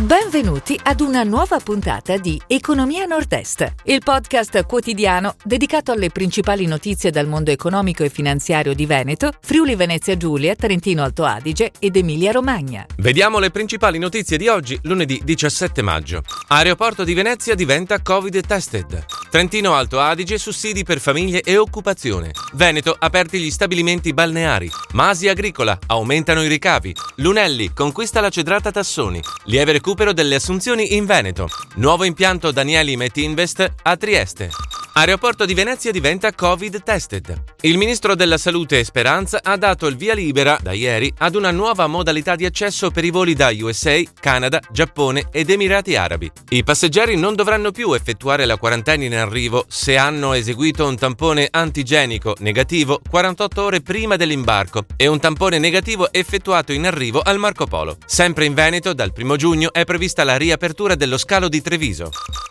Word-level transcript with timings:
Benvenuti 0.00 0.80
ad 0.82 1.02
una 1.02 1.24
nuova 1.24 1.58
puntata 1.58 2.16
di 2.16 2.40
Economia 2.46 3.04
Nord-Est, 3.04 3.74
il 3.84 4.00
podcast 4.02 4.64
quotidiano 4.64 5.34
dedicato 5.44 5.92
alle 5.92 6.08
principali 6.08 6.64
notizie 6.64 7.10
dal 7.10 7.26
mondo 7.26 7.50
economico 7.50 8.02
e 8.02 8.08
finanziario 8.08 8.72
di 8.72 8.86
Veneto, 8.86 9.30
Friuli 9.42 9.74
Venezia 9.74 10.16
Giulia, 10.16 10.54
Trentino 10.54 11.02
Alto 11.02 11.24
Adige 11.24 11.72
ed 11.78 11.96
Emilia 11.96 12.32
Romagna. 12.32 12.86
Vediamo 12.96 13.38
le 13.38 13.50
principali 13.50 13.98
notizie 13.98 14.38
di 14.38 14.48
oggi, 14.48 14.78
lunedì 14.84 15.20
17 15.22 15.82
maggio. 15.82 16.22
Aeroporto 16.48 17.04
di 17.04 17.12
Venezia 17.12 17.54
diventa 17.54 18.00
Covid 18.00 18.40
tested. 18.46 19.19
Trentino 19.30 19.74
Alto 19.74 20.00
Adige 20.00 20.38
sussidi 20.38 20.82
per 20.82 20.98
famiglie 20.98 21.42
e 21.42 21.56
occupazione. 21.56 22.32
Veneto 22.54 22.96
aperti 22.98 23.38
gli 23.38 23.50
stabilimenti 23.52 24.12
balneari. 24.12 24.68
Masi 24.94 25.28
Agricola 25.28 25.78
aumentano 25.86 26.42
i 26.42 26.48
ricavi. 26.48 26.92
Lunelli 27.18 27.72
conquista 27.72 28.20
la 28.20 28.28
cedrata 28.28 28.72
Tassoni. 28.72 29.22
Lieve 29.44 29.70
recupero 29.70 30.12
delle 30.12 30.34
assunzioni 30.34 30.96
in 30.96 31.06
Veneto. 31.06 31.48
Nuovo 31.76 32.02
impianto 32.02 32.50
Danieli 32.50 32.96
Metinvest 32.96 33.72
a 33.82 33.96
Trieste. 33.96 34.50
Aeroporto 35.00 35.46
di 35.46 35.54
Venezia 35.54 35.92
diventa 35.92 36.30
Covid 36.30 36.82
tested. 36.82 37.42
Il 37.62 37.78
ministro 37.78 38.14
della 38.14 38.36
Salute 38.36 38.84
Speranza 38.84 39.40
ha 39.42 39.56
dato 39.56 39.86
il 39.86 39.96
via 39.96 40.12
libera 40.12 40.58
da 40.60 40.72
ieri 40.72 41.10
ad 41.16 41.36
una 41.36 41.50
nuova 41.50 41.86
modalità 41.86 42.36
di 42.36 42.44
accesso 42.44 42.90
per 42.90 43.06
i 43.06 43.10
voli 43.10 43.32
da 43.32 43.50
USA, 43.50 43.98
Canada, 44.20 44.60
Giappone 44.70 45.28
ed 45.32 45.48
Emirati 45.48 45.96
Arabi. 45.96 46.30
I 46.50 46.64
passeggeri 46.64 47.16
non 47.16 47.34
dovranno 47.34 47.70
più 47.70 47.94
effettuare 47.94 48.44
la 48.44 48.58
quarantena 48.58 49.04
in 49.04 49.14
arrivo 49.14 49.64
se 49.68 49.96
hanno 49.96 50.34
eseguito 50.34 50.86
un 50.86 50.98
tampone 50.98 51.48
antigenico 51.50 52.36
negativo 52.40 53.00
48 53.08 53.62
ore 53.62 53.80
prima 53.80 54.16
dell'imbarco 54.16 54.84
e 54.98 55.06
un 55.06 55.18
tampone 55.18 55.58
negativo 55.58 56.12
effettuato 56.12 56.74
in 56.74 56.84
arrivo 56.84 57.22
al 57.22 57.38
Marco 57.38 57.64
Polo. 57.64 57.96
Sempre 58.04 58.44
in 58.44 58.52
Veneto, 58.52 58.92
dal 58.92 59.14
1 59.16 59.36
giugno 59.36 59.72
è 59.72 59.84
prevista 59.84 60.24
la 60.24 60.36
riapertura 60.36 60.94
dello 60.94 61.16
scalo 61.16 61.48
di 61.48 61.62
Treviso. 61.62 62.10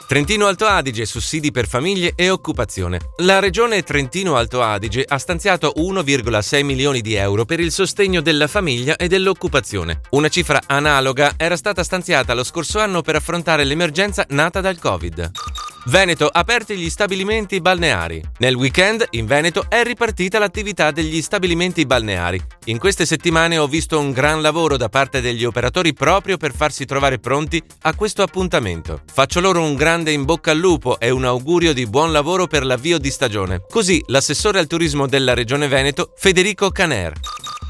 Trentino 0.10 0.48
Alto 0.48 0.66
Adige, 0.66 1.06
sussidi 1.06 1.52
per 1.52 1.68
famiglie 1.68 2.14
e 2.16 2.32
occupazione. 2.32 2.98
La 3.18 3.38
regione 3.38 3.84
Trentino 3.84 4.38
Alto 4.38 4.64
Adige 4.64 5.06
ha 5.08 5.20
stanziato 5.20 5.72
1,6 5.78 6.64
milioni 6.64 7.02
di 7.02 7.14
euro 7.14 7.46
per 7.46 7.60
il 7.60 7.72
sostegno 7.72 8.20
della 8.20 8.48
famiglia 8.48 8.96
e 8.96 9.08
dell'occupazione. 9.08 10.02
Una 10.10 10.30
cifra 10.30 10.62
analoga 10.66 11.36
era 11.38 11.56
stata 11.56 11.84
stanziata 11.84 12.34
lo 12.34 12.44
scorso 12.44 12.80
anno 12.80 13.04
per 13.04 13.18
affrontare 13.18 13.64
l'emergenza 13.64 14.26
nata 14.30 14.62
dal 14.62 14.80
Covid. 14.80 15.32
Veneto 15.86 16.28
aperti 16.28 16.76
gli 16.76 16.90
stabilimenti 16.90 17.62
balneari. 17.62 18.22
Nel 18.40 18.56
weekend 18.56 19.06
in 19.12 19.26
Veneto 19.26 19.66
è 19.70 19.84
ripartita 19.84 20.38
l'attività 20.38 20.92
degli 20.92 21.22
stabilimenti 21.22 21.86
balneari. 21.86 22.40
In 22.66 22.78
queste 22.78 23.06
settimane 23.06 23.58
ho 23.58 23.66
visto 23.66 23.98
un 23.98 24.12
gran 24.12 24.42
lavoro 24.42 24.78
da 24.78 24.90
parte 24.90 25.22
degli 25.22 25.46
operatori 25.46 25.94
proprio 25.94 26.38
per 26.38 26.54
farsi 26.54 26.86
trovare 26.86 27.18
pronti 27.18 27.64
a 27.84 27.96
questo 27.96 28.22
appuntamento. 28.24 29.02
Faccio 29.12 29.40
loro 29.40 29.62
un 29.62 29.76
grande 29.76 30.12
in 30.12 30.26
bocca 30.26 30.52
al 30.52 30.58
lupo 30.58 31.00
e 31.00 31.10
un 31.10 31.24
augurio 31.24 31.74
di 31.74 31.86
buon 31.88 32.12
lavoro 32.12 32.46
per 32.46 32.66
l'avvio 32.66 33.00
di 33.00 33.10
stagione. 33.10 33.64
Così 33.68 34.04
l'assessore 34.08 34.60
al 34.60 34.68
turismo 34.68 35.08
della 35.08 35.34
Regione 35.34 35.68
Veneto, 35.68 36.14
Federico 36.18 36.70
Caner. 36.72 37.14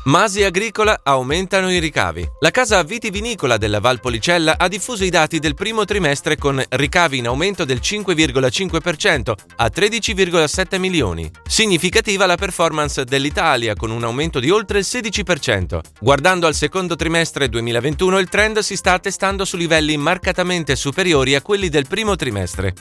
Masi 0.06 0.44
Agricola 0.44 1.02
aumentano 1.04 1.70
i 1.70 1.78
ricavi. 1.78 2.26
La 2.40 2.52
casa 2.52 2.82
vitivinicola 2.84 3.58
della 3.58 3.82
Valpolicella 3.82 4.58
ha 4.58 4.70
diffuso 4.70 5.04
i 5.04 5.10
dati 5.10 5.40
del 5.40 5.56
primo 5.56 5.84
trimestre 5.84 6.38
con 6.38 6.64
ricavi 6.70 7.18
in 7.18 7.28
aumento 7.28 7.66
del 7.66 7.80
5,5% 7.84 9.34
a 9.58 9.66
13,7 9.66 10.80
milioni. 10.80 11.30
Significativa 11.46 12.26
la 12.26 12.38
performance 12.38 13.04
dell'Italia 13.04 13.76
con 13.76 13.92
un 13.92 14.06
aumento 14.06 14.40
di 14.40 14.50
oltre 14.50 14.80
il 14.80 14.86
16%. 14.88 15.80
Guardando 16.00 16.48
al 16.48 16.56
secondo 16.56 16.96
trimestre 16.96 17.50
2021 17.50 18.20
il 18.20 18.30
trend 18.30 18.60
si 18.60 18.78
sta 18.78 18.94
attestando 18.94 19.44
su 19.44 19.58
livelli 19.58 19.98
marcatamente 19.98 20.78
superiori 20.78 21.36
a 21.36 21.42
quelli 21.42 21.68
del 21.68 21.88
primo 21.88 22.16
trimestre. 22.16 22.74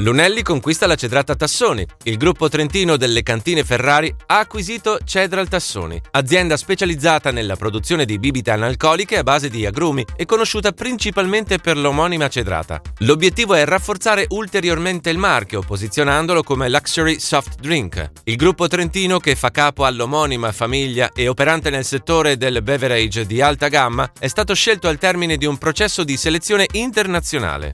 Lunelli 0.00 0.42
conquista 0.42 0.86
la 0.86 0.94
Cedrata 0.94 1.34
Tassoni. 1.34 1.86
Il 2.02 2.18
gruppo 2.18 2.50
trentino 2.50 2.98
delle 2.98 3.22
cantine 3.22 3.64
Ferrari 3.64 4.14
ha 4.26 4.40
acquisito 4.40 4.98
Cedral 5.02 5.48
Tassoni, 5.48 5.98
azienda 6.10 6.58
specializzata 6.58 7.30
nella 7.30 7.56
produzione 7.56 8.04
di 8.04 8.18
bibite 8.18 8.50
analcoliche 8.50 9.16
a 9.16 9.22
base 9.22 9.48
di 9.48 9.64
agrumi 9.64 10.04
e 10.14 10.26
conosciuta 10.26 10.72
principalmente 10.72 11.56
per 11.58 11.78
l'omonima 11.78 12.28
cedrata. 12.28 12.78
L'obiettivo 12.98 13.54
è 13.54 13.64
rafforzare 13.64 14.26
ulteriormente 14.28 15.08
il 15.08 15.16
marchio, 15.16 15.62
posizionandolo 15.62 16.42
come 16.42 16.68
luxury 16.68 17.18
soft 17.18 17.58
drink. 17.58 18.10
Il 18.24 18.36
gruppo 18.36 18.68
trentino, 18.68 19.18
che 19.18 19.34
fa 19.34 19.50
capo 19.50 19.86
all'omonima 19.86 20.52
famiglia 20.52 21.10
e 21.14 21.26
operante 21.26 21.70
nel 21.70 21.86
settore 21.86 22.36
del 22.36 22.62
beverage 22.62 23.24
di 23.24 23.40
alta 23.40 23.68
gamma, 23.68 24.12
è 24.18 24.26
stato 24.26 24.52
scelto 24.52 24.88
al 24.88 24.98
termine 24.98 25.38
di 25.38 25.46
un 25.46 25.56
processo 25.56 26.04
di 26.04 26.18
selezione 26.18 26.66
internazionale. 26.72 27.72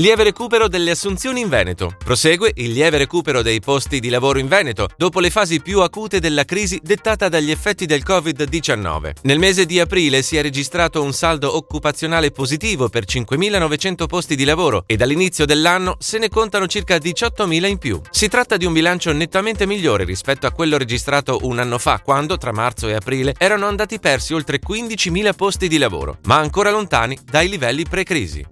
Lieve 0.00 0.22
recupero 0.22 0.68
delle 0.68 0.92
assunzioni 0.92 1.40
in 1.40 1.48
Veneto. 1.48 1.96
Prosegue 1.98 2.52
il 2.54 2.70
lieve 2.70 2.98
recupero 2.98 3.42
dei 3.42 3.58
posti 3.58 3.98
di 3.98 4.10
lavoro 4.10 4.38
in 4.38 4.46
Veneto 4.46 4.88
dopo 4.96 5.18
le 5.18 5.28
fasi 5.28 5.60
più 5.60 5.80
acute 5.80 6.20
della 6.20 6.44
crisi 6.44 6.78
dettata 6.80 7.28
dagli 7.28 7.50
effetti 7.50 7.84
del 7.84 8.04
Covid-19. 8.06 9.14
Nel 9.22 9.40
mese 9.40 9.66
di 9.66 9.80
aprile 9.80 10.22
si 10.22 10.36
è 10.36 10.42
registrato 10.42 11.02
un 11.02 11.12
saldo 11.12 11.56
occupazionale 11.56 12.30
positivo 12.30 12.88
per 12.88 13.06
5.900 13.06 14.06
posti 14.06 14.36
di 14.36 14.44
lavoro 14.44 14.84
e 14.86 14.94
dall'inizio 14.94 15.44
dell'anno 15.44 15.96
se 15.98 16.18
ne 16.18 16.28
contano 16.28 16.68
circa 16.68 16.94
18.000 16.94 17.66
in 17.66 17.78
più. 17.78 18.00
Si 18.08 18.28
tratta 18.28 18.56
di 18.56 18.66
un 18.66 18.74
bilancio 18.74 19.10
nettamente 19.10 19.66
migliore 19.66 20.04
rispetto 20.04 20.46
a 20.46 20.52
quello 20.52 20.78
registrato 20.78 21.40
un 21.42 21.58
anno 21.58 21.78
fa, 21.78 21.98
quando 22.04 22.36
tra 22.36 22.52
marzo 22.52 22.86
e 22.86 22.94
aprile 22.94 23.34
erano 23.36 23.66
andati 23.66 23.98
persi 23.98 24.32
oltre 24.32 24.60
15.000 24.64 25.34
posti 25.34 25.66
di 25.66 25.76
lavoro, 25.76 26.18
ma 26.26 26.36
ancora 26.36 26.70
lontani 26.70 27.18
dai 27.28 27.48
livelli 27.48 27.82
pre-crisi. 27.82 28.46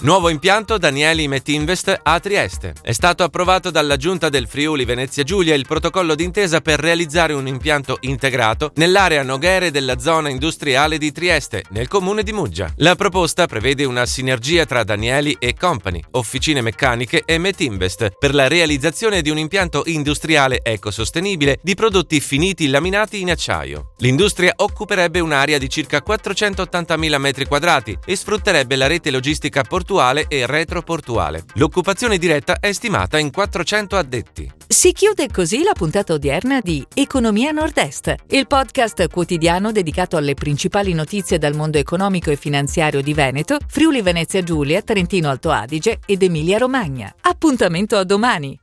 Nuovo 0.00 0.28
impianto 0.28 0.76
Danieli 0.76 1.26
Metinvest 1.26 2.00
a 2.02 2.20
Trieste. 2.20 2.74
È 2.82 2.92
stato 2.92 3.22
approvato 3.22 3.70
dalla 3.70 3.96
Giunta 3.96 4.28
del 4.28 4.46
Friuli 4.46 4.84
Venezia 4.84 5.22
Giulia 5.22 5.54
il 5.54 5.64
protocollo 5.66 6.14
d'intesa 6.14 6.60
per 6.60 6.78
realizzare 6.78 7.32
un 7.32 7.46
impianto 7.46 7.96
integrato 8.00 8.72
nell'area 8.74 9.22
noghere 9.22 9.70
della 9.70 9.98
zona 9.98 10.28
industriale 10.28 10.98
di 10.98 11.12
Trieste, 11.12 11.64
nel 11.70 11.88
comune 11.88 12.22
di 12.22 12.34
Muggia. 12.34 12.70
La 12.76 12.94
proposta 12.94 13.46
prevede 13.46 13.86
una 13.86 14.04
sinergia 14.04 14.66
tra 14.66 14.84
Danieli 14.84 15.34
e 15.38 15.54
Company, 15.54 16.02
officine 16.10 16.60
meccaniche 16.60 17.22
e 17.24 17.38
Metinvest 17.38 18.18
per 18.18 18.34
la 18.34 18.48
realizzazione 18.48 19.22
di 19.22 19.30
un 19.30 19.38
impianto 19.38 19.82
industriale 19.86 20.60
ecosostenibile 20.62 21.58
di 21.62 21.74
prodotti 21.74 22.20
finiti 22.20 22.68
laminati 22.68 23.22
in 23.22 23.30
acciaio. 23.30 23.94
L'industria 24.00 24.52
occuperebbe 24.56 25.20
un'area 25.20 25.56
di 25.56 25.70
circa 25.70 26.02
480.000 26.06 27.18
m2 27.18 27.94
e 28.04 28.14
sfrutterebbe 28.14 28.76
la 28.76 28.88
rete 28.88 29.10
logistica 29.10 29.62
portuale 29.62 29.84
portuale 29.86 30.24
e 30.26 30.46
retroportuale. 30.46 31.44
L'occupazione 31.54 32.18
diretta 32.18 32.58
è 32.58 32.72
stimata 32.72 33.18
in 33.18 33.30
400 33.30 33.96
addetti. 33.96 34.52
Si 34.66 34.90
chiude 34.92 35.28
così 35.28 35.62
la 35.62 35.74
puntata 35.74 36.12
odierna 36.12 36.58
di 36.60 36.84
Economia 36.92 37.52
Nord-Est, 37.52 38.14
il 38.30 38.48
podcast 38.48 39.08
quotidiano 39.08 39.70
dedicato 39.70 40.16
alle 40.16 40.34
principali 40.34 40.92
notizie 40.92 41.38
dal 41.38 41.54
mondo 41.54 41.78
economico 41.78 42.32
e 42.32 42.36
finanziario 42.36 43.00
di 43.00 43.14
Veneto, 43.14 43.58
Friuli 43.68 44.02
Venezia 44.02 44.42
Giulia, 44.42 44.82
Trentino 44.82 45.30
Alto 45.30 45.52
Adige 45.52 46.00
ed 46.04 46.20
Emilia 46.20 46.58
Romagna. 46.58 47.14
Appuntamento 47.20 47.96
a 47.96 48.02
domani! 48.02 48.58